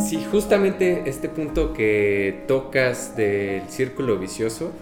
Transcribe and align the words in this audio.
Sí, 0.00 0.26
justamente 0.30 1.02
este 1.06 1.28
punto 1.28 1.74
que 1.74 2.44
tocas 2.48 3.16
del 3.16 3.68
círculo 3.68 4.18
vicioso, 4.18 4.72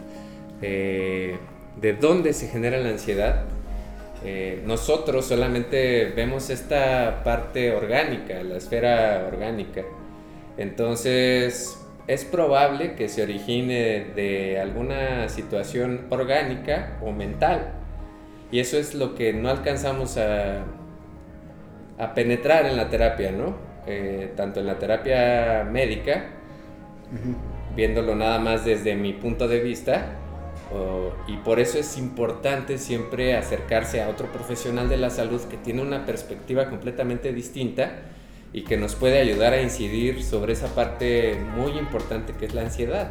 eh, 0.62 1.38
de 1.80 1.92
dónde 1.92 2.32
se 2.32 2.46
genera 2.46 2.78
la 2.78 2.90
ansiedad, 2.90 3.44
eh, 4.24 4.62
nosotros 4.64 5.26
solamente 5.26 6.12
vemos 6.16 6.50
esta 6.50 7.22
parte 7.24 7.72
orgánica, 7.72 8.42
la 8.44 8.56
esfera 8.56 9.26
orgánica. 9.26 9.82
Entonces, 10.56 11.78
es 12.06 12.24
probable 12.24 12.94
que 12.94 13.08
se 13.08 13.22
origine 13.22 14.06
de 14.14 14.60
alguna 14.60 15.28
situación 15.28 16.06
orgánica 16.10 16.96
o 17.02 17.12
mental. 17.12 17.72
Y 18.50 18.60
eso 18.60 18.78
es 18.78 18.94
lo 18.94 19.14
que 19.14 19.32
no 19.32 19.50
alcanzamos 19.50 20.16
a, 20.16 20.64
a 21.98 22.14
penetrar 22.14 22.66
en 22.66 22.76
la 22.76 22.88
terapia, 22.88 23.30
¿no? 23.32 23.67
Eh, 23.86 24.32
tanto 24.36 24.60
en 24.60 24.66
la 24.66 24.78
terapia 24.78 25.66
médica, 25.70 26.26
viéndolo 27.74 28.14
nada 28.14 28.38
más 28.38 28.64
desde 28.64 28.94
mi 28.96 29.12
punto 29.14 29.48
de 29.48 29.60
vista, 29.60 30.16
y 31.26 31.36
por 31.38 31.60
eso 31.60 31.78
es 31.78 31.96
importante 31.96 32.76
siempre 32.76 33.34
acercarse 33.34 34.02
a 34.02 34.10
otro 34.10 34.26
profesional 34.26 34.90
de 34.90 34.98
la 34.98 35.08
salud 35.08 35.40
que 35.42 35.56
tiene 35.56 35.80
una 35.80 36.04
perspectiva 36.04 36.68
completamente 36.68 37.32
distinta 37.32 37.92
y 38.52 38.62
que 38.62 38.76
nos 38.76 38.94
puede 38.94 39.18
ayudar 39.18 39.52
a 39.52 39.62
incidir 39.62 40.22
sobre 40.22 40.52
esa 40.52 40.68
parte 40.74 41.38
muy 41.56 41.78
importante 41.78 42.32
que 42.32 42.46
es 42.46 42.54
la 42.54 42.62
ansiedad. 42.62 43.10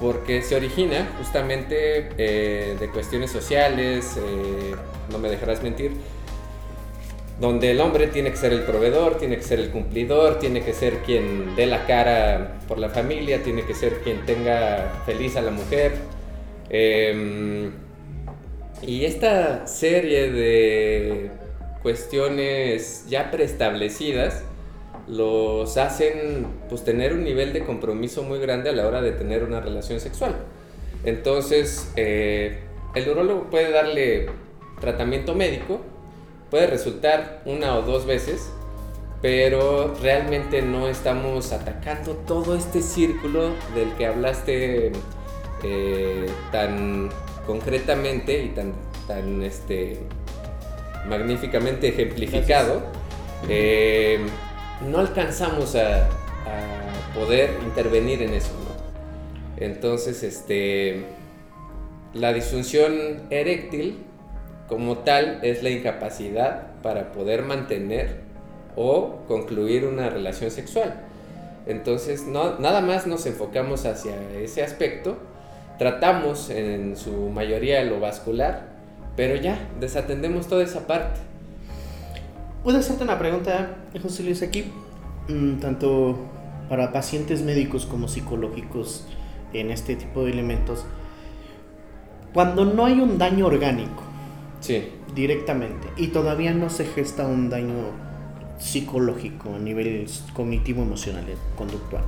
Porque 0.00 0.42
se 0.42 0.56
origina 0.56 1.08
justamente 1.18 2.10
eh, 2.18 2.76
de 2.78 2.90
cuestiones 2.90 3.30
sociales, 3.30 4.16
eh, 4.18 4.74
no 5.10 5.18
me 5.18 5.30
dejarás 5.30 5.62
mentir, 5.62 5.92
donde 7.40 7.70
el 7.70 7.80
hombre 7.80 8.06
tiene 8.06 8.30
que 8.30 8.36
ser 8.36 8.52
el 8.52 8.62
proveedor, 8.62 9.18
tiene 9.18 9.36
que 9.36 9.42
ser 9.42 9.60
el 9.60 9.70
cumplidor, 9.70 10.38
tiene 10.38 10.62
que 10.62 10.72
ser 10.72 10.98
quien 10.98 11.54
dé 11.54 11.66
la 11.66 11.86
cara 11.86 12.58
por 12.66 12.78
la 12.78 12.88
familia, 12.88 13.42
tiene 13.42 13.64
que 13.64 13.74
ser 13.74 14.00
quien 14.00 14.24
tenga 14.24 15.02
feliz 15.04 15.36
a 15.36 15.42
la 15.42 15.50
mujer. 15.50 15.92
Em, 16.70 17.72
y 18.82 19.04
esta 19.04 19.66
serie 19.66 20.30
de 20.32 21.30
cuestiones 21.82 23.06
ya 23.08 23.30
preestablecidas 23.30 24.42
los 25.06 25.76
hacen 25.76 26.46
pues 26.68 26.84
tener 26.84 27.12
un 27.12 27.22
nivel 27.22 27.52
de 27.52 27.64
compromiso 27.64 28.22
muy 28.22 28.38
grande 28.40 28.70
a 28.70 28.72
la 28.72 28.86
hora 28.86 29.02
de 29.02 29.12
tener 29.12 29.44
una 29.44 29.60
relación 29.60 30.00
sexual. 30.00 30.36
Entonces, 31.04 31.92
eh, 31.96 32.58
el 32.94 33.08
urologo 33.08 33.48
puede 33.50 33.70
darle 33.70 34.26
tratamiento 34.80 35.34
médico, 35.34 35.80
puede 36.50 36.66
resultar 36.66 37.42
una 37.44 37.76
o 37.76 37.82
dos 37.82 38.06
veces, 38.06 38.50
pero 39.22 39.94
realmente 40.02 40.62
no 40.62 40.88
estamos 40.88 41.52
atacando 41.52 42.12
todo 42.14 42.54
este 42.54 42.82
círculo 42.82 43.50
del 43.74 43.92
que 43.96 44.06
hablaste 44.06 44.92
eh, 45.62 46.26
tan 46.52 47.08
concretamente 47.46 48.44
y 48.44 48.48
tan, 48.50 48.74
tan 49.06 49.42
este, 49.42 50.00
magníficamente 51.08 51.88
ejemplificado 51.88 52.82
no 54.80 54.98
alcanzamos 54.98 55.74
a, 55.76 56.08
poder 57.14 57.50
intervenir 57.64 58.20
en 58.20 58.34
eso, 58.34 58.50
¿no? 58.52 59.64
Entonces, 59.64 60.22
este, 60.22 61.06
la 62.12 62.34
disfunción 62.34 63.22
eréctil 63.30 64.04
como 64.68 64.98
tal 64.98 65.40
es 65.42 65.62
la 65.62 65.70
incapacidad 65.70 66.66
para 66.82 67.12
poder 67.12 67.42
mantener 67.42 68.20
o 68.74 69.20
concluir 69.28 69.86
una 69.86 70.10
relación 70.10 70.50
sexual. 70.50 70.94
Entonces, 71.66 72.26
no, 72.26 72.58
nada 72.58 72.80
más 72.80 73.06
nos 73.06 73.26
enfocamos 73.26 73.86
hacia 73.86 74.14
ese 74.38 74.62
aspecto, 74.62 75.16
tratamos 75.78 76.50
en 76.50 76.96
su 76.96 77.30
mayoría 77.30 77.82
lo 77.84 78.00
vascular, 78.00 78.68
pero 79.16 79.34
ya 79.36 79.58
desatendemos 79.80 80.46
toda 80.46 80.62
esa 80.62 80.86
parte. 80.86 81.20
Puedo 82.62 82.78
hacerte 82.78 83.04
una 83.04 83.18
pregunta, 83.18 83.76
José 84.00 84.22
Luis, 84.22 84.42
aquí, 84.42 84.72
mm, 85.28 85.58
tanto 85.58 86.16
para 86.68 86.92
pacientes 86.92 87.42
médicos 87.42 87.86
como 87.86 88.08
psicológicos 88.08 89.06
en 89.52 89.70
este 89.70 89.96
tipo 89.96 90.24
de 90.24 90.32
elementos. 90.32 90.84
Cuando 92.34 92.64
no 92.64 92.84
hay 92.84 93.00
un 93.00 93.18
daño 93.18 93.46
orgánico, 93.46 94.02
sí. 94.60 94.84
directamente, 95.14 95.88
y 95.96 96.08
todavía 96.08 96.52
no 96.52 96.70
se 96.70 96.84
gesta 96.84 97.26
un 97.26 97.50
daño 97.50 98.06
psicológico 98.58 99.54
a 99.54 99.58
nivel 99.58 100.06
cognitivo, 100.32 100.82
emocional, 100.82 101.24
conductual, 101.56 102.04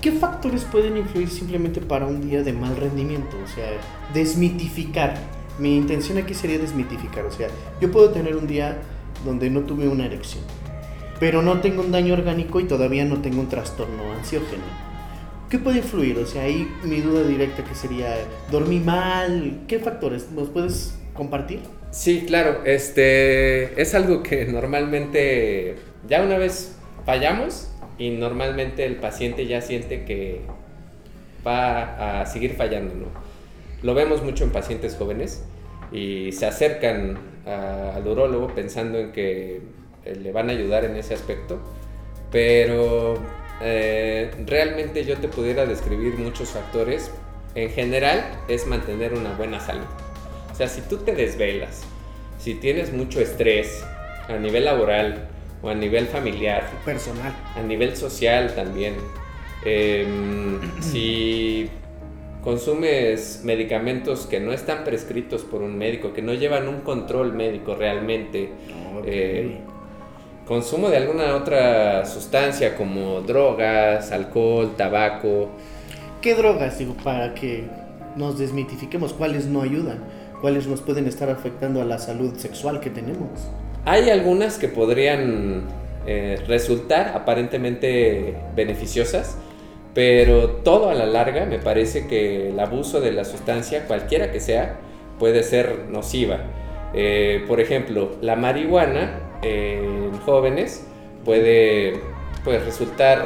¿qué 0.00 0.12
factores 0.12 0.64
pueden 0.64 0.96
influir 0.96 1.28
simplemente 1.28 1.80
para 1.80 2.06
un 2.06 2.28
día 2.28 2.42
de 2.42 2.52
mal 2.52 2.76
rendimiento? 2.76 3.36
O 3.44 3.48
sea, 3.48 3.66
desmitificar. 4.14 5.16
Mi 5.58 5.76
intención 5.76 6.18
aquí 6.18 6.34
sería 6.34 6.58
desmitificar. 6.58 7.24
O 7.24 7.30
sea, 7.32 7.48
yo 7.80 7.90
puedo 7.90 8.10
tener 8.10 8.36
un 8.36 8.46
día 8.46 8.78
donde 9.24 9.50
no 9.50 9.60
tuve 9.60 9.88
una 9.88 10.06
erección, 10.06 10.44
pero 11.18 11.42
no 11.42 11.60
tengo 11.60 11.82
un 11.82 11.92
daño 11.92 12.14
orgánico 12.14 12.60
y 12.60 12.64
todavía 12.64 13.04
no 13.04 13.20
tengo 13.22 13.40
un 13.40 13.48
trastorno 13.48 14.12
ansiógeno. 14.12 14.64
¿Qué 15.48 15.58
puede 15.58 15.78
influir? 15.78 16.18
O 16.18 16.26
sea, 16.26 16.42
ahí 16.42 16.68
mi 16.82 17.00
duda 17.00 17.22
directa 17.22 17.64
que 17.64 17.74
sería, 17.74 18.16
¿dormí 18.50 18.80
mal? 18.80 19.60
¿Qué 19.68 19.78
factores? 19.78 20.30
¿Nos 20.32 20.48
puedes 20.48 20.98
compartir? 21.16 21.60
Sí, 21.90 22.24
claro. 22.26 22.62
Este 22.64 23.80
es 23.80 23.94
algo 23.94 24.22
que 24.22 24.44
normalmente 24.44 25.76
ya 26.08 26.22
una 26.22 26.38
vez 26.38 26.76
fallamos 27.04 27.70
y 27.98 28.10
normalmente 28.10 28.84
el 28.84 28.96
paciente 28.96 29.46
ya 29.46 29.60
siente 29.60 30.04
que 30.04 30.42
va 31.46 32.20
a 32.20 32.26
seguir 32.26 32.54
fallando, 32.54 32.94
¿no? 32.94 33.06
Lo 33.82 33.94
vemos 33.94 34.22
mucho 34.22 34.44
en 34.44 34.50
pacientes 34.50 34.96
jóvenes 34.96 35.44
y 35.92 36.32
se 36.32 36.46
acercan 36.46 37.18
al 37.46 38.06
urólogo 38.06 38.48
pensando 38.48 38.98
en 38.98 39.12
que 39.12 39.60
eh, 40.04 40.16
le 40.16 40.32
van 40.32 40.48
a 40.50 40.52
ayudar 40.52 40.84
en 40.84 40.96
ese 40.96 41.14
aspecto, 41.14 41.60
pero 42.32 43.14
eh, 43.62 44.30
realmente 44.44 45.04
yo 45.04 45.16
te 45.18 45.28
pudiera 45.28 45.64
describir 45.64 46.14
muchos 46.18 46.50
factores. 46.50 47.10
En 47.54 47.70
general 47.70 48.22
es 48.48 48.66
mantener 48.66 49.14
una 49.14 49.34
buena 49.34 49.60
salud. 49.60 49.86
O 50.56 50.58
sea, 50.58 50.68
si 50.68 50.80
tú 50.80 50.96
te 50.96 51.14
desvelas, 51.14 51.82
si 52.38 52.54
tienes 52.54 52.90
mucho 52.90 53.20
estrés 53.20 53.84
a 54.26 54.38
nivel 54.38 54.64
laboral 54.64 55.28
o 55.60 55.68
a 55.68 55.74
nivel 55.74 56.06
familiar, 56.06 56.70
personal, 56.82 57.34
a 57.54 57.60
nivel 57.60 57.94
social 57.94 58.54
también, 58.54 58.94
em, 59.66 60.58
si 60.80 61.68
consumes 62.42 63.42
medicamentos 63.44 64.24
que 64.24 64.40
no 64.40 64.54
están 64.54 64.82
prescritos 64.82 65.42
por 65.42 65.60
un 65.60 65.76
médico, 65.76 66.14
que 66.14 66.22
no 66.22 66.32
llevan 66.32 66.68
un 66.68 66.80
control 66.80 67.34
médico 67.34 67.74
realmente, 67.74 68.48
eh, 69.04 69.58
consumo 70.46 70.88
de 70.88 70.96
alguna 70.96 71.36
otra 71.36 72.06
sustancia 72.06 72.76
como 72.76 73.20
drogas, 73.20 74.10
alcohol, 74.10 74.74
tabaco. 74.74 75.50
¿Qué 76.22 76.34
drogas, 76.34 76.78
digo, 76.78 76.94
para 77.04 77.34
que 77.34 77.64
nos 78.16 78.38
desmitifiquemos 78.38 79.12
cuáles 79.12 79.44
no 79.44 79.60
ayudan, 79.60 80.15
cuáles 80.40 80.66
nos 80.66 80.80
pueden 80.80 81.06
estar 81.06 81.30
afectando 81.30 81.80
a 81.80 81.84
la 81.84 81.98
salud 81.98 82.34
sexual 82.36 82.80
que 82.80 82.90
tenemos? 82.90 83.28
Hay 83.84 84.10
algunas 84.10 84.58
que 84.58 84.68
podrían 84.68 85.64
eh, 86.06 86.38
resultar 86.46 87.12
aparentemente 87.14 88.36
beneficiosas, 88.54 89.36
pero 89.94 90.50
todo 90.50 90.90
a 90.90 90.94
la 90.94 91.06
larga 91.06 91.46
me 91.46 91.58
parece 91.58 92.06
que 92.06 92.50
el 92.50 92.60
abuso 92.60 93.00
de 93.00 93.12
la 93.12 93.24
sustancia, 93.24 93.86
cualquiera 93.86 94.30
que 94.30 94.40
sea, 94.40 94.76
puede 95.18 95.42
ser 95.42 95.86
nociva. 95.88 96.40
Eh, 96.94 97.44
por 97.48 97.60
ejemplo, 97.60 98.12
la 98.20 98.36
marihuana 98.36 99.20
en 99.42 100.12
jóvenes 100.18 100.86
puede 101.24 102.00
pues, 102.44 102.64
resultar 102.64 103.24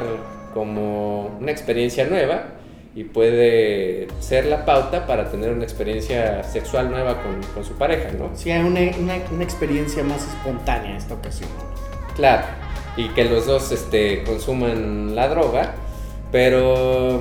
como 0.53 1.37
una 1.39 1.51
experiencia 1.51 2.05
nueva 2.05 2.60
y 2.93 3.05
puede 3.05 4.07
ser 4.19 4.45
la 4.45 4.65
pauta 4.65 5.07
para 5.07 5.31
tener 5.31 5.51
una 5.51 5.63
experiencia 5.63 6.43
sexual 6.43 6.91
nueva 6.91 7.21
con, 7.53 7.63
su 7.63 7.73
pareja, 7.73 8.11
¿no? 8.11 8.31
Sí, 8.33 8.51
hay 8.51 8.61
una, 8.61 8.81
una, 8.99 9.43
experiencia 9.43 10.03
más 10.03 10.27
espontánea 10.27 10.97
esta 10.97 11.13
ocasión. 11.13 11.49
Claro, 12.15 12.43
y 12.97 13.07
que 13.09 13.25
los 13.25 13.45
dos 13.45 13.71
este, 13.71 14.23
consuman 14.23 15.15
la 15.15 15.29
droga 15.29 15.73
pero 16.31 17.19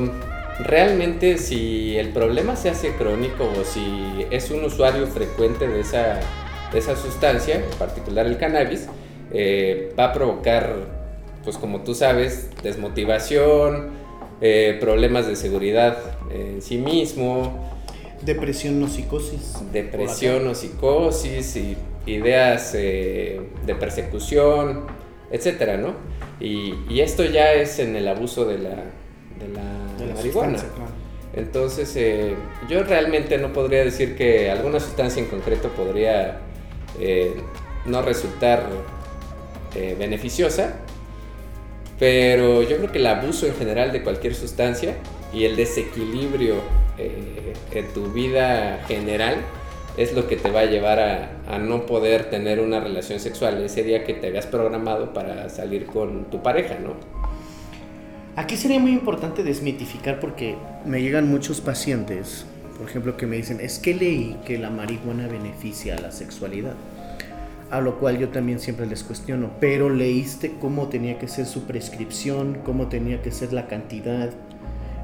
realmente 0.60 1.36
si 1.38 1.98
el 1.98 2.10
problema 2.10 2.56
se 2.56 2.70
hace 2.70 2.94
crónico 2.94 3.44
o 3.44 3.64
si 3.64 4.26
es 4.30 4.50
un 4.50 4.64
usuario 4.64 5.06
frecuente 5.06 5.66
de 5.66 5.80
esa, 5.80 6.20
esa 6.72 6.96
sustancia, 6.96 7.56
en 7.56 7.78
particular 7.78 8.26
el 8.26 8.38
cannabis, 8.38 8.86
eh, 9.32 9.92
va 9.98 10.06
a 10.06 10.12
provocar, 10.12 10.74
pues 11.42 11.58
como 11.58 11.80
tú 11.80 11.94
sabes, 11.94 12.50
desmotivación, 12.62 13.99
eh, 14.40 14.76
problemas 14.80 15.26
de 15.26 15.36
seguridad 15.36 15.98
en 16.30 16.62
sí 16.62 16.78
mismo. 16.78 17.68
Depresión 18.22 18.82
o 18.82 18.88
psicosis. 18.88 19.54
Depresión 19.72 20.46
o 20.46 20.54
psicosis, 20.54 21.56
y 21.56 21.76
ideas 22.06 22.72
eh, 22.74 23.40
de 23.64 23.74
persecución, 23.74 24.86
etcétera, 25.30 25.76
¿no? 25.76 25.94
Y, 26.40 27.00
esto 27.00 27.24
ya 27.24 27.52
es 27.52 27.78
en 27.78 27.96
el 27.96 28.08
abuso 28.08 28.44
de 28.46 28.58
la, 28.58 28.76
de 29.38 29.48
la, 29.54 30.14
marihuana. 30.14 30.58
Entonces, 31.34 31.94
eh, 31.96 32.34
yo 32.68 32.82
realmente 32.82 33.38
no 33.38 33.52
podría 33.52 33.84
decir 33.84 34.16
que 34.16 34.50
alguna 34.50 34.80
sustancia 34.80 35.22
en 35.22 35.28
concreto 35.28 35.68
podría 35.68 36.40
eh, 36.98 37.34
no 37.86 38.02
resultar 38.02 38.68
eh, 39.74 39.94
beneficiosa, 39.98 40.80
pero 42.00 42.62
yo 42.62 42.78
creo 42.78 42.90
que 42.90 42.98
el 42.98 43.06
abuso 43.06 43.46
en 43.46 43.54
general 43.54 43.92
de 43.92 44.02
cualquier 44.02 44.34
sustancia 44.34 44.96
y 45.32 45.44
el 45.44 45.54
desequilibrio 45.54 46.56
en 46.98 47.88
tu 47.94 48.10
vida 48.10 48.82
general 48.88 49.36
es 49.96 50.14
lo 50.14 50.26
que 50.26 50.36
te 50.36 50.50
va 50.50 50.60
a 50.60 50.64
llevar 50.64 50.98
a, 51.46 51.58
no 51.58 51.84
poder 51.84 52.30
tener 52.30 52.58
una 52.60 52.80
relación 52.80 53.20
sexual 53.20 53.62
ese 53.62 53.82
día 53.82 54.04
que 54.04 54.14
te 54.14 54.28
habías 54.28 54.46
programado 54.46 55.12
para 55.12 55.48
salir 55.50 55.84
con 55.86 56.30
tu 56.30 56.42
pareja, 56.42 56.78
¿no? 56.78 56.94
Aquí 58.36 58.56
sería 58.56 58.78
muy 58.78 58.92
importante 58.92 59.42
desmitificar 59.42 60.20
porque 60.20 60.56
me 60.86 61.02
llegan 61.02 61.28
muchos 61.28 61.60
pacientes, 61.60 62.46
por 62.78 62.88
ejemplo, 62.88 63.16
que 63.16 63.26
me 63.26 63.36
dicen, 63.36 63.60
es 63.60 63.78
que 63.78 63.94
leí 63.94 64.36
que 64.46 64.56
la 64.56 64.70
marihuana 64.70 65.26
beneficia 65.26 65.96
a 65.96 66.00
la 66.00 66.12
sexualidad. 66.12 66.76
A 67.70 67.80
lo 67.80 67.98
cual 67.98 68.18
yo 68.18 68.30
también 68.30 68.58
siempre 68.58 68.86
les 68.86 69.04
cuestiono, 69.04 69.50
pero 69.60 69.88
leíste 69.88 70.54
cómo 70.60 70.88
tenía 70.88 71.18
que 71.18 71.28
ser 71.28 71.46
su 71.46 71.64
prescripción, 71.64 72.58
cómo 72.64 72.88
tenía 72.88 73.22
que 73.22 73.30
ser 73.30 73.52
la 73.52 73.68
cantidad, 73.68 74.30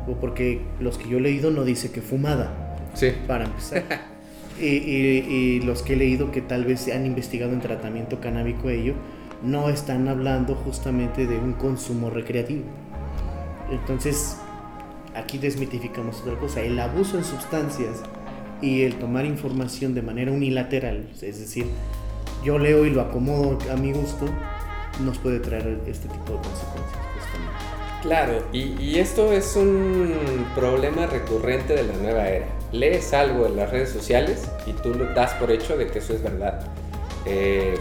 o 0.09 0.15
porque 0.15 0.63
los 0.81 0.99
que 0.99 1.09
yo 1.09 1.19
he 1.19 1.21
leído 1.21 1.51
no 1.51 1.65
dice 1.65 1.93
que 1.93 2.03
fumada. 2.03 2.77
Sí. 2.95 3.13
Para 3.27 3.45
empezar. 3.45 3.85
y, 4.61 5.61
los 5.61 5.83
que 5.83 5.95
he 5.95 5.97
leído 5.97 6.31
que 6.31 6.41
tal 6.41 6.65
vez 6.65 6.89
han 6.89 7.07
investigado 7.07 7.53
en 7.53 7.61
tratamiento 7.61 8.21
canábico 8.21 8.69
ello, 8.69 8.95
no 9.43 9.69
están 9.69 10.09
hablando 10.09 10.55
justamente 10.55 11.27
de 11.27 11.39
un 11.39 11.53
consumo 11.53 12.11
recreativo. 12.11 12.65
Entonces, 13.71 14.39
aquí 15.15 15.39
desmitificamos 15.39 16.21
otra 16.23 16.39
cosa. 16.39 16.63
El 16.63 16.79
abuso 16.79 17.19
en 17.19 17.25
sustancias 17.25 18.03
y 18.63 18.83
el 18.83 18.97
tomar 18.97 19.25
información 19.27 19.95
de 19.95 20.03
manera 20.03 20.33
unilateral, 20.33 21.09
es 21.21 21.39
decir, 21.39 21.67
yo 22.47 22.59
leo 22.61 22.87
y 22.87 22.91
lo 22.91 23.01
acomodo 23.03 23.59
a 23.73 23.77
mi 23.77 23.93
gusto, 23.93 24.27
nos 25.01 25.19
puede 25.19 25.41
traer 25.41 25.81
este 25.87 26.07
tipo 26.09 26.33
de 26.33 26.39
consecuencias. 26.39 27.03
Claro, 28.03 28.45
y, 28.53 28.99
esto 29.01 29.33
es 29.33 29.57
un 29.57 30.47
problema 30.55 31.07
recurrente 31.07 31.75
de 31.75 31.83
la 31.83 31.95
nueva 31.95 32.29
era 32.29 32.47
lees 32.71 33.13
algo 33.15 33.47
en 33.47 33.57
las 33.57 33.71
redes 33.71 33.91
sociales 33.91 34.49
y 34.65 34.73
tú 34.75 34.95
lo 34.95 35.13
das 35.13 35.33
por 35.35 35.51
hecho 35.51 35.77
de 35.77 35.89
que 35.89 35.99
eso 35.99 36.15
es 36.15 36.23
verdad. 36.23 36.61
Eh, 37.25 37.75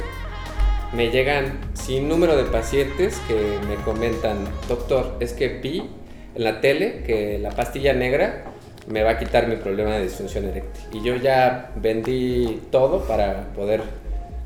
me 0.93 1.11
llegan 1.11 1.59
sin 1.73 2.09
número 2.09 2.35
de 2.35 2.45
pacientes 2.45 3.19
que 3.27 3.59
me 3.67 3.75
comentan, 3.83 4.37
doctor, 4.67 5.17
es 5.19 5.33
que 5.33 5.59
vi 5.59 5.89
en 6.33 6.43
la 6.43 6.59
tele 6.59 7.03
que 7.05 7.37
la 7.37 7.51
pastilla 7.51 7.93
negra 7.93 8.45
me 8.87 9.03
va 9.03 9.11
a 9.11 9.19
quitar 9.19 9.47
mi 9.47 9.57
problema 9.57 9.91
de 9.91 10.03
disfunción 10.03 10.45
eréctil. 10.45 10.83
Y 10.91 11.03
yo 11.03 11.15
ya 11.17 11.71
vendí 11.75 12.61
todo 12.71 13.01
para 13.01 13.53
poder 13.53 13.81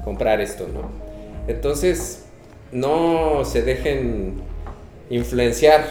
comprar 0.03 0.41
esto, 0.41 0.67
¿no? 0.67 0.89
Entonces, 1.47 2.25
no 2.71 3.43
se 3.45 3.61
dejen 3.61 4.41
influenciar 5.09 5.85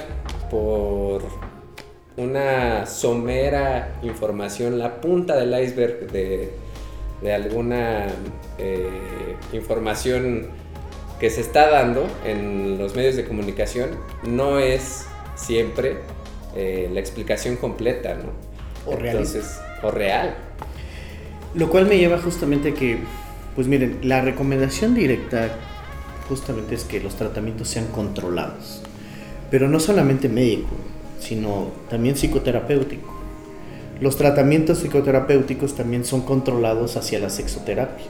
por 0.50 1.22
una 2.16 2.86
somera 2.86 3.96
información, 4.02 4.78
la 4.78 5.00
punta 5.00 5.36
del 5.36 5.60
iceberg 5.62 6.10
de, 6.10 6.50
alguna 7.32 8.06
eh, 8.58 8.88
información 9.52 10.48
que 11.18 11.30
se 11.30 11.40
está 11.40 11.68
dando 11.68 12.06
en 12.24 12.78
los 12.78 12.94
medios 12.94 13.16
de 13.16 13.24
comunicación, 13.24 13.90
no 14.24 14.58
es 14.58 15.06
siempre 15.34 15.98
eh, 16.54 16.88
la 16.92 17.00
explicación 17.00 17.56
completa, 17.56 18.14
¿no? 18.14 18.30
O 18.90 18.96
real. 18.96 19.24
o 19.82 19.90
real. 19.90 20.34
Lo 21.54 21.68
cual 21.68 21.86
me 21.86 21.98
lleva 21.98 22.18
justamente 22.18 22.70
a 22.70 22.74
que, 22.74 22.98
pues 23.58 23.66
miren, 23.66 23.98
la 24.04 24.20
recomendación 24.20 24.94
directa 24.94 25.48
justamente 26.28 26.76
es 26.76 26.84
que 26.84 27.00
los 27.00 27.16
tratamientos 27.16 27.66
sean 27.66 27.86
controlados, 27.86 28.82
pero 29.50 29.68
no 29.68 29.80
solamente 29.80 30.28
médico, 30.28 30.76
sino 31.18 31.72
también 31.90 32.14
psicoterapéutico. 32.14 33.12
Los 34.00 34.16
tratamientos 34.16 34.78
psicoterapéuticos 34.78 35.74
también 35.74 36.04
son 36.04 36.20
controlados 36.20 36.96
hacia 36.96 37.18
la 37.18 37.30
sexoterapia. 37.30 38.06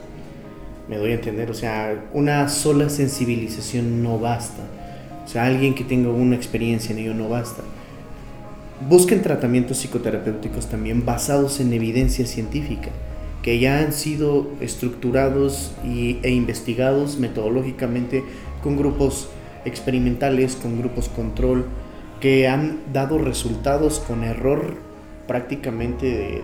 Me 0.87 0.99
doy 0.99 1.12
a 1.12 1.15
entender, 1.15 1.50
o 1.50 1.55
sea, 1.55 2.11
una 2.12 2.50
sola 2.50 2.91
sensibilización 2.91 4.03
no 4.03 4.19
basta. 4.19 4.65
O 5.25 5.29
sea, 5.29 5.47
alguien 5.47 5.75
que 5.75 5.85
tenga 5.85 6.11
una 6.11 6.37
experiencia 6.37 6.93
en 6.93 6.99
ello 6.99 7.15
no 7.15 7.31
basta. 7.31 7.62
Busquen 8.87 9.23
tratamientos 9.23 9.79
psicoterapéuticos 9.79 10.67
también 10.67 11.06
basados 11.06 11.59
en 11.59 11.73
evidencia 11.73 12.27
científica, 12.27 12.91
que 13.43 13.58
ya 13.58 13.79
han 13.79 13.93
sido 13.93 14.49
estructurados 14.61 15.73
y, 15.85 16.19
e 16.23 16.31
investigados 16.31 17.19
metodológicamente 17.19 18.25
con 18.62 18.76
grupos 18.76 19.29
experimentales, 19.64 20.56
con 20.56 20.79
grupos 20.79 21.08
control, 21.08 21.67
que 22.20 22.49
han 22.49 22.79
dado 22.93 23.19
resultados 23.19 24.00
con 24.00 24.25
error 24.25 24.75
prácticamente 25.26 26.06
de, 26.06 26.43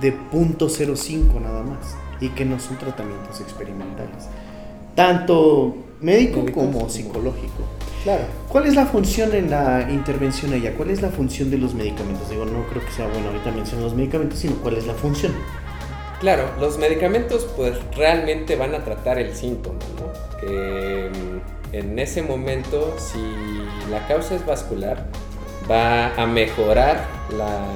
de, 0.00 0.10
de 0.10 0.16
0.05 0.32 1.40
nada 1.40 1.62
más 1.62 1.96
y 2.20 2.30
que 2.30 2.44
no 2.44 2.58
son 2.58 2.78
tratamientos 2.78 3.40
experimentales, 3.40 4.28
tanto 4.94 5.76
médico 6.00 6.44
como 6.52 6.88
psicológico. 6.88 7.64
Claro. 8.04 8.24
¿Cuál 8.48 8.66
es 8.66 8.74
la 8.74 8.86
función 8.86 9.34
en 9.34 9.50
la 9.50 9.88
intervención 9.90 10.54
ella? 10.54 10.74
¿Cuál 10.74 10.90
es 10.90 11.02
la 11.02 11.08
función 11.08 11.50
de 11.50 11.58
los 11.58 11.74
medicamentos? 11.74 12.30
Digo, 12.30 12.44
no 12.44 12.64
creo 12.70 12.84
que 12.84 12.92
sea 12.92 13.06
bueno 13.08 13.28
ahorita 13.28 13.50
mencionar 13.50 13.84
los 13.84 13.94
medicamentos, 13.94 14.38
sino 14.38 14.54
cuál 14.56 14.76
es 14.76 14.86
la 14.86 14.94
función. 14.94 15.32
Claro, 16.20 16.50
los 16.58 16.78
medicamentos 16.78 17.46
pues 17.56 17.76
realmente 17.96 18.56
van 18.56 18.74
a 18.74 18.82
tratar 18.82 19.18
el 19.18 19.34
síntoma, 19.34 19.78
¿no? 20.00 20.40
Que 20.40 21.10
mm, 21.10 21.76
en 21.76 21.98
ese 21.98 22.22
momento, 22.22 22.96
si 22.98 23.20
la 23.90 24.06
causa 24.08 24.34
es 24.34 24.44
vascular, 24.44 25.06
va 25.70 26.14
a 26.14 26.26
mejorar 26.26 27.06
la 27.36 27.66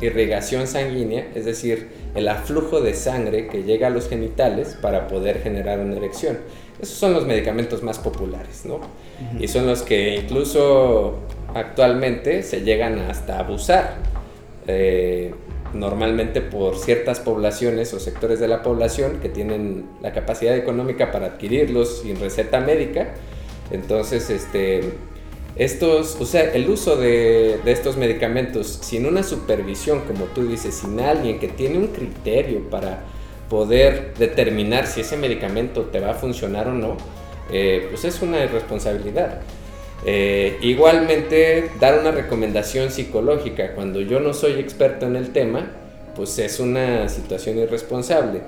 irrigación 0.00 0.66
sanguínea, 0.66 1.28
es 1.34 1.44
decir, 1.44 1.88
el 2.14 2.28
aflujo 2.28 2.80
de 2.80 2.94
sangre 2.94 3.46
que 3.46 3.62
llega 3.62 3.88
a 3.88 3.90
los 3.90 4.08
genitales 4.08 4.76
para 4.80 5.06
poder 5.06 5.42
generar 5.42 5.78
una 5.78 5.96
erección. 5.96 6.38
Esos 6.80 6.96
son 6.96 7.12
los 7.12 7.26
medicamentos 7.26 7.82
más 7.82 7.98
populares, 7.98 8.64
¿no? 8.64 8.80
Y 9.38 9.48
son 9.48 9.66
los 9.66 9.82
que 9.82 10.16
incluso 10.16 11.20
actualmente 11.54 12.42
se 12.42 12.62
llegan 12.62 12.98
hasta 12.98 13.38
abusar. 13.38 13.94
Eh, 14.66 15.32
normalmente 15.78 16.40
por 16.40 16.78
ciertas 16.78 17.20
poblaciones 17.20 17.92
o 17.94 18.00
sectores 18.00 18.40
de 18.40 18.48
la 18.48 18.62
población 18.62 19.20
que 19.20 19.28
tienen 19.28 19.86
la 20.02 20.12
capacidad 20.12 20.56
económica 20.56 21.12
para 21.12 21.26
adquirirlos 21.26 22.00
sin 22.02 22.18
receta 22.18 22.60
médica. 22.60 23.14
Entonces, 23.70 24.30
este, 24.30 24.94
estos, 25.56 26.16
o 26.20 26.26
sea, 26.26 26.52
el 26.52 26.68
uso 26.68 26.96
de, 26.96 27.60
de, 27.64 27.72
estos 27.72 27.96
medicamentos 27.96 28.78
sin 28.82 29.06
una 29.06 29.22
supervisión, 29.22 30.00
como 30.06 30.26
tú 30.26 30.46
dices, 30.46 30.74
sin 30.74 31.00
alguien 31.00 31.38
que 31.38 31.48
tiene 31.48 31.78
un 31.78 31.88
criterio 31.88 32.68
para 32.70 33.04
poder 33.48 34.14
determinar 34.18 34.86
si 34.86 35.00
ese 35.02 35.16
medicamento 35.16 35.82
te 35.82 36.00
va 36.00 36.10
a 36.10 36.14
funcionar 36.14 36.68
o 36.68 36.74
no, 36.74 36.96
eh, 37.50 37.86
pues 37.90 38.04
es 38.04 38.22
una 38.22 38.44
irresponsabilidad. 38.44 39.40
Eh, 40.04 40.58
igualmente, 40.60 41.70
dar 41.80 41.98
una 41.98 42.10
recomendación 42.10 42.90
psicológica 42.90 43.72
cuando 43.74 44.00
yo 44.00 44.20
no 44.20 44.34
soy 44.34 44.52
experto 44.54 45.06
en 45.06 45.16
el 45.16 45.32
tema, 45.32 45.70
pues 46.14 46.38
es 46.38 46.60
una 46.60 47.08
situación 47.08 47.58
irresponsable. 47.58 48.40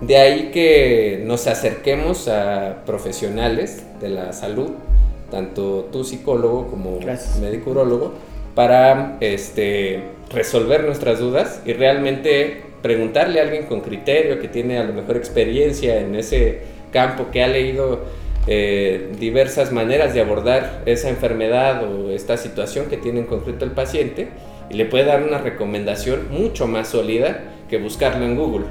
De 0.00 0.16
ahí 0.16 0.50
que 0.52 1.22
nos 1.26 1.46
acerquemos 1.46 2.26
a 2.28 2.82
profesionales 2.86 3.82
de 4.00 4.08
la 4.08 4.32
salud, 4.32 4.70
tanto 5.30 5.88
tú 5.92 6.04
psicólogo 6.04 6.68
como 6.68 6.98
médico 7.40 7.70
urologo, 7.70 8.14
para 8.54 9.18
este, 9.20 10.02
resolver 10.32 10.84
nuestras 10.84 11.18
dudas 11.18 11.60
y 11.64 11.72
realmente 11.72 12.62
preguntarle 12.82 13.40
a 13.40 13.42
alguien 13.44 13.66
con 13.66 13.80
criterio 13.80 14.40
que 14.40 14.48
tiene 14.48 14.78
a 14.78 14.84
lo 14.84 14.92
mejor 14.94 15.16
experiencia 15.16 16.00
en 16.00 16.14
ese 16.14 16.60
campo, 16.92 17.26
que 17.30 17.42
ha 17.42 17.48
leído 17.48 18.00
eh, 18.46 19.12
diversas 19.18 19.72
maneras 19.72 20.14
de 20.14 20.20
abordar 20.20 20.82
esa 20.86 21.08
enfermedad 21.08 21.84
o 21.84 22.10
esta 22.10 22.36
situación 22.36 22.86
que 22.86 22.96
tiene 22.96 23.20
en 23.20 23.26
concreto 23.26 23.64
el 23.64 23.72
paciente 23.72 24.28
y 24.70 24.74
le 24.74 24.86
puede 24.86 25.04
dar 25.04 25.22
una 25.22 25.38
recomendación 25.38 26.28
mucho 26.30 26.66
más 26.66 26.88
sólida 26.88 27.42
que 27.68 27.78
buscarlo 27.78 28.24
en 28.24 28.36
Google. 28.36 28.64